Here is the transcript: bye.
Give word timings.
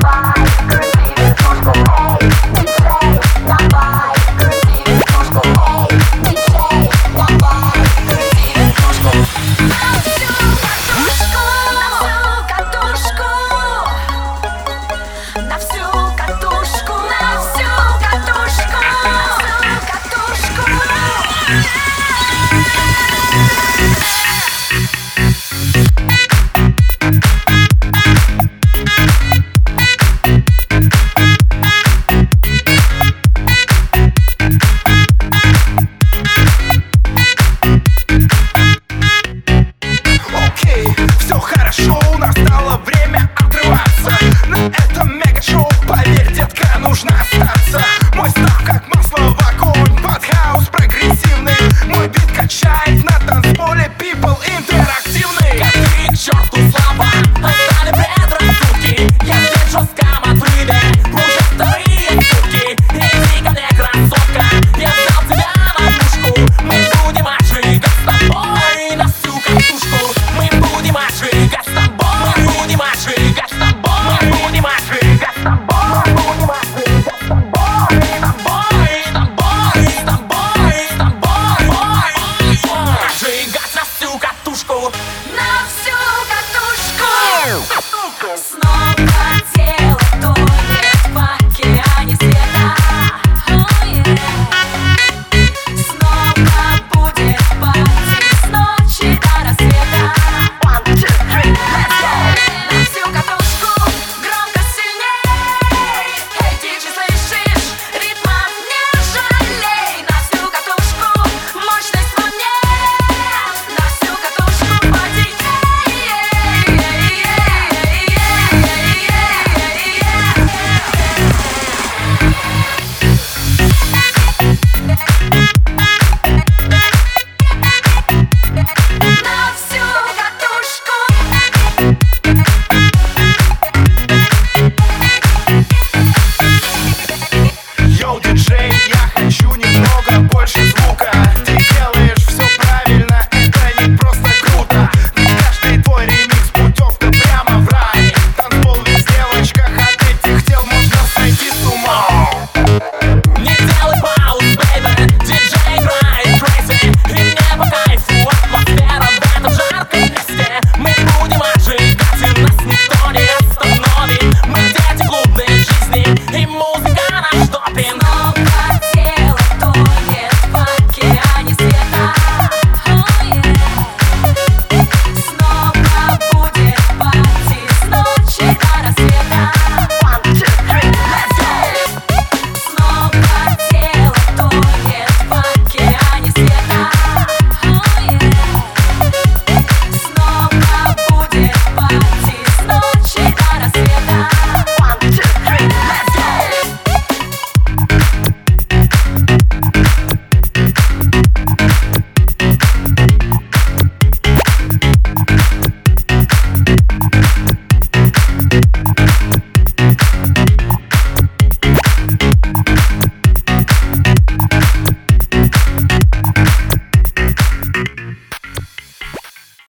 bye. 0.00 0.33